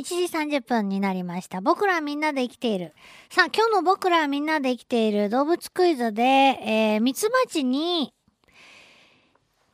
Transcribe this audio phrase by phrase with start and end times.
[0.00, 1.60] 1時30分になりました。
[1.60, 2.94] 僕らみんなで生きている。
[3.28, 8.14] さあ、今日の僕らみんなで生きている動物クイズで、えー、ミツバチに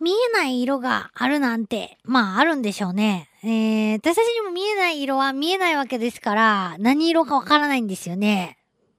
[0.01, 3.29] 見えない色があるなんて、まああるんでしょうね。
[3.45, 8.58] えー、私たちにも見えない色は見えないわけですから、何色かわからないんですよね。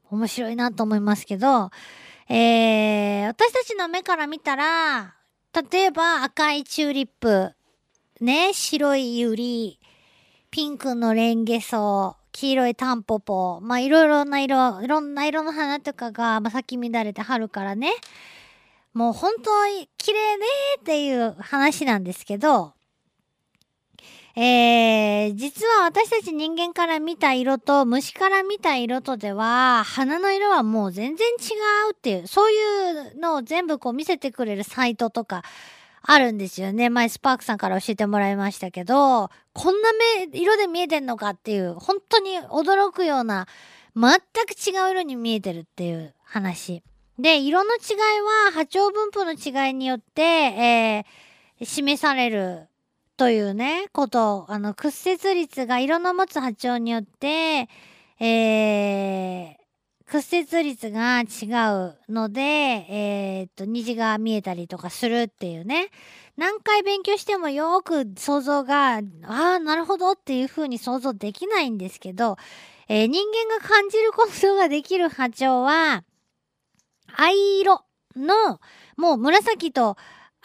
[0.10, 1.72] 面白いなと思いますけど、
[2.30, 5.16] えー、私たちの目から見たら、
[5.72, 7.52] 例えば赤いチューリップ、
[8.22, 9.80] ね、白いユリ、
[10.50, 17.92] ピンクのレンゲソウ、黄色いタンポポ、まあいろいろな色、いろんな色の花とかが、まあ、咲き乱れて春からね、
[18.94, 20.46] もう本当に綺麗ね
[20.80, 22.74] っていう話なんですけど、
[24.36, 31.56] えー、実は私たち人間から見た色と虫から見た色とでは、花の色はもう全然違
[31.90, 32.56] うっていう、そうい
[33.14, 35.44] うのを全部こう見せてくれるサイトとか
[36.10, 36.90] あるんですよね。
[36.90, 43.46] 前スパークさんから教えてもらいましたけど、こんな目、色で見えてんのかっていう、本当に驚くような、
[43.94, 44.12] 全
[44.46, 46.82] く違う色に見えてるっていう話。
[47.20, 47.98] で、色の違い
[48.48, 52.70] は波長分布の違いによって、えー、示される
[53.18, 57.68] というね、ことあの、屈折率が色の持つ波長によって、
[58.22, 59.56] えー、
[60.10, 61.26] 屈折率が違
[61.74, 65.90] うので、えー、っと、虹が見えたりとかするっていうね。
[66.38, 72.38] 何回勉強してもよく想像が、ああ、なるほどっていう風に想像できないんですけど、
[72.88, 76.06] えー人間が感じることができる波長は、
[77.14, 77.82] 藍色
[78.16, 78.62] の、
[78.96, 79.98] もう紫と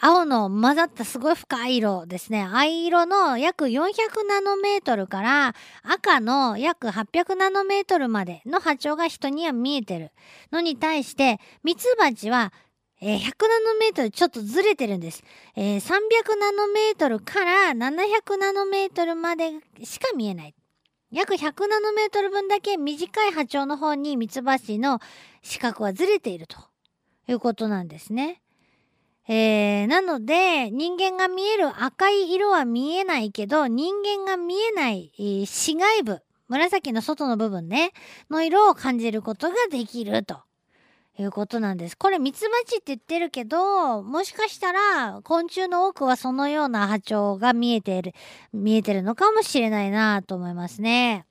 [0.05, 2.43] 青の混ざったすごい深い色ですね。
[2.43, 3.87] 藍色の約400
[4.27, 10.11] ナノメートルから赤の約800ナノメートルまでの波長が人には見えてる
[10.51, 12.51] のに対して、ミツバチは
[12.99, 15.23] えー100ナノメートルちょっとずれてるんです。
[15.55, 19.51] えー300ナノメートルから700ナノメートルまで
[19.85, 20.55] しか見えない。
[21.13, 24.99] 約100ナノメートル分だけ短い波長の方にミツバチの
[25.43, 26.57] 視覚はずれていると
[27.29, 28.42] いうことなんですね。
[29.27, 37.93] えー、なので人間が見える赤い色は見えないけど人間が見えない、えー紫外部紫の外の部分ね
[38.29, 40.41] の色を感じることができると
[41.17, 41.97] いうことなんです。
[41.97, 48.13] これミツバチって言ってるけどもしかしたら昆虫の多くはそのような波長が見えてる
[48.51, 51.25] 見えてるのかもしれないなと思いますね。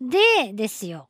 [0.00, 1.08] でですよ。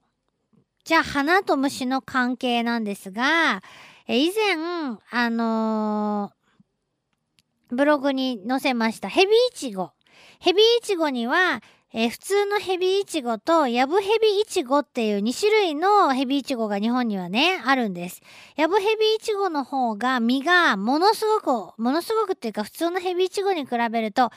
[0.84, 3.62] じゃあ花と虫の関係なんですが、
[4.06, 9.90] え以前、あのーブログに載せましたヘビイチゴ。
[10.38, 11.62] ヘビイチゴには、
[11.94, 18.20] えー普通のヘビイチゴとヤブヘビイチゴっていう2種類のヘビイチゴが日本にはね、あるんです。
[18.56, 24.30] ヤブヘビイチゴの方が実がものすごく、ものすごくっていうか普通のヘビイチゴに比べると、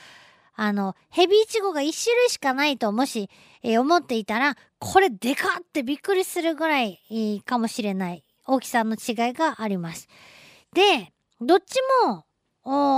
[0.55, 3.29] あの、ヘビイチゴが1種類しかないともし、
[3.63, 10.08] えー思っていたら、これでかってびっくりするぐらいいいかもしれない大きさの違いがあります。
[10.74, 12.25] で、どっちも、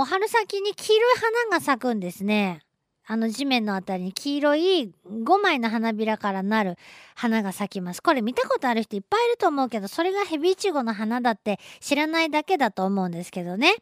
[0.04, 1.18] 春先に黄色い
[1.48, 2.62] 花が咲くんですね。
[3.06, 6.76] あの地面のあたりに黄色い5枚の花びらからなる
[7.16, 8.00] 花が咲きます。
[8.00, 13.74] これ見たことある人いっぱいいると思うけど、それがヘビイチゴの花だって知らないだけだと思うんですけどね。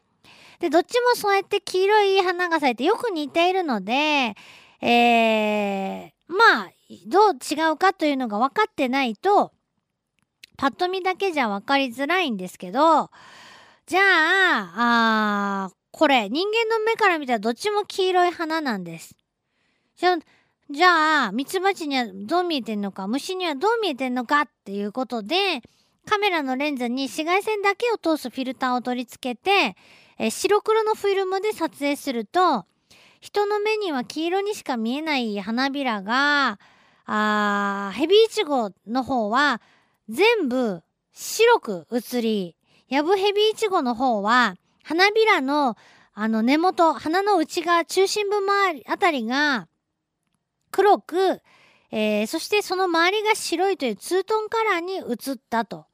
[0.59, 3.93] で、どっちもそうやって黄色い花が咲いてよく似ているので、
[4.81, 6.71] えー、まあ、
[7.05, 9.51] どう違うかというのが分かってないと、
[10.59, 13.09] パッと見だけじゃ分かりづらいんですけど、
[13.85, 19.15] じゃあ、あこれ、人間の目から見たらどっちも黄色い花なんです。
[19.95, 20.17] じゃあ、
[20.69, 25.61] じゃあ、ミツバチにはどう見えてんのか、虫にはどう見えてんのかっていうことで、
[26.05, 29.77] カメラのレンズに紫外線だけを通すフィルターを取り付けて、
[30.17, 32.65] え白黒のフィルムで撮影すると、
[33.21, 36.59] 人の目には黄色にしか見えない花びらが、
[37.05, 39.61] あヘビイチゴの方は
[40.09, 40.81] 全部
[41.13, 42.55] 白く映り、
[42.87, 45.77] ヤブヘビイチゴの方は花びらの
[46.13, 49.67] あの根元、花の内側、中心部周りあたりが
[50.71, 51.41] 黒く、
[51.91, 55.85] えーそしてその周りが白いというツートンカラーに映ったと。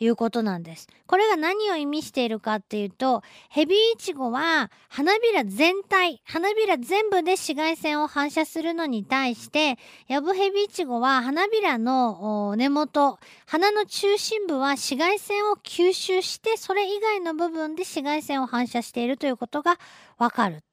[0.00, 0.88] いうことなんです。
[1.06, 19.78] これが何を意味しているかっていうと、ヘビイチゴは花びら全体、花びら全部で紫外線を反射するのに対して、ヤブヘビイチゴは花びらの根元、花の中心部は紫外線を吸収して、それ以外の部分で紫外線を反射しているということが
[20.16, 20.64] わかる。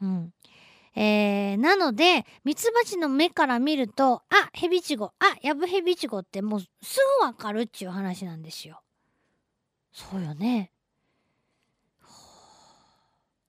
[0.00, 0.32] うん。
[0.96, 6.68] えー、なので、ミツバチの目から見ると、あ、ヘビチゴ、あ、ヤブヘビチゴってもうす
[7.20, 8.80] ぐわかるっていう話なんですよ。
[9.92, 10.70] そうよね。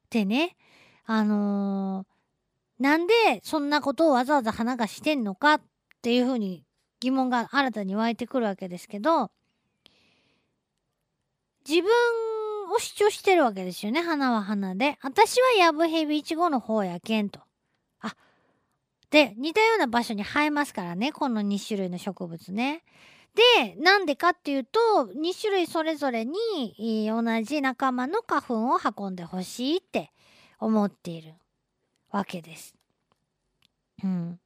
[0.09, 0.55] でね、
[1.05, 2.15] あのー
[2.79, 3.13] なんで
[3.43, 5.61] そんなことをわざわざ花がしてんのかっ
[6.01, 6.65] ていうふうに
[6.99, 9.31] 疑問が新たに湧いてくるわけですけど、
[11.67, 11.89] 自分
[12.75, 14.97] を主張してるわけですよね、花は花で。
[15.01, 17.39] 私はヤブヘビイチゴの方やけんと。
[18.01, 18.15] あ、
[19.09, 22.83] で、似たような場所に生えますからね、この2種類の植物ね。
[23.57, 24.79] で、なんでかっていうと、
[25.13, 30.11] 2種類それぞれに同じ仲間の花粉を運んでほしいって
[30.59, 31.33] 思っている
[32.11, 32.75] わけです。
[34.03, 34.39] うん。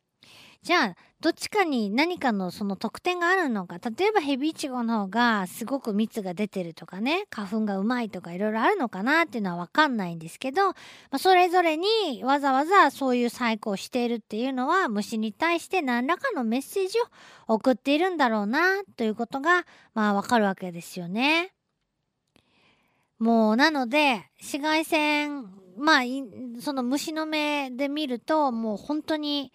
[0.62, 3.77] じゃあ、どっちかに何かのその特典があるのか。
[3.77, 10.75] 例えばヘビイチゴの方がすごく蜜が出てるとかね、花粉がうまいとかいろいろあるのかなっていうのはわかんないんですけど、ま
[11.12, 17.00] あ、それぞれにわざわざそういう細工をしているっていうのは虫に対して何らかのメッセージ
[17.48, 21.54] を送っているんだろうなということがまあわかるわけですよね。
[23.18, 26.01] もうなので紫外線まあ
[26.62, 29.51] その虫の目で見るともう本当に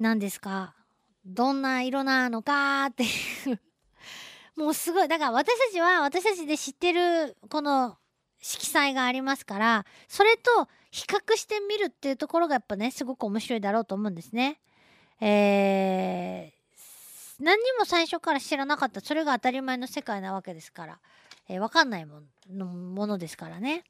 [0.00, 0.74] 何ですか？
[1.26, 3.06] どんな色なのかってい
[3.52, 3.60] う。
[4.56, 5.08] もうすごい。
[5.08, 7.98] だから私たちは私たちで知ってるこの
[8.40, 14.58] 色彩がありますからそれと比較してみるっていうところがやっぱねすごく面白いだろうと思うんですね。
[15.20, 19.02] えー、何にも最初から知らなかった。
[19.02, 20.98] それが当たり前の世界なわけですから、
[21.46, 23.84] えー、分かんないものものですからね。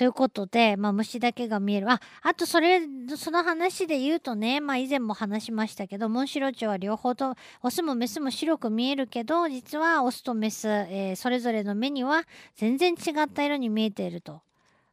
[0.00, 1.90] ということで、まあ、虫だけが見える。
[1.90, 2.80] あ、あとそれ、
[3.18, 12.24] その話で言うとね、まあ以前も話しましたけど、モンシロチョウは両方と、オスもメスも白く見えるけど、実はオスとメス、えー、それぞれの目には
[12.56, 14.40] 全然違った色に見えていると。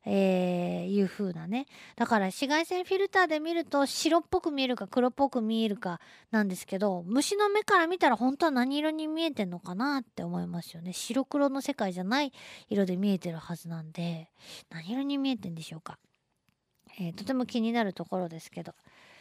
[0.10, 1.68] えー、いう風なね。
[1.98, 6.00] だから紫外線フィルターで見ると白っぽく見えるか黒っぽく見えるか
[6.32, 10.94] なんですけど、虫の目から見たら本当は何色に見えてんのかなって思いますよね。
[10.94, 12.32] 白黒の世界じゃない
[12.70, 14.30] 色で見えてるはずなんで、
[14.70, 16.00] 何色に見えてんでしょうか。
[17.00, 18.74] えー、とても気になるところですけど。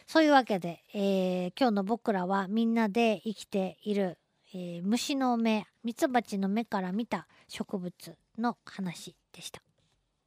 [0.06, 4.18] そういうわけで、えー、今日の僕らはみんなで生きている、
[4.54, 9.65] えー、虫の目、ミツバチの目から見た植物の話でした。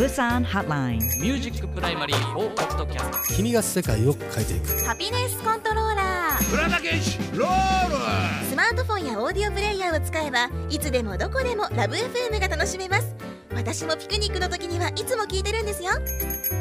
[0.00, 0.96] Busan Hotline.
[1.20, 4.82] ミュージックプライマリー4ポッドキャスト君が世界を変えていく。
[4.86, 8.46] ハピネスコントローラー浦田健士ロール。
[8.46, 13.14] スマートフォンやオーディオプレイヤーを使えばいつでもどこでもラブ f m が楽しめます。
[13.54, 15.90] 私もピクニックの時にはいつも聞いてるんですよ。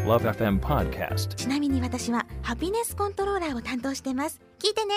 [0.05, 1.35] LoveFM Podcast.
[1.35, 4.41] ちなみに私はハピネスコントローラーを担当してます。
[4.61, 4.95] 聞いてね